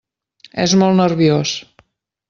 [0.63, 1.57] És molt nerviós.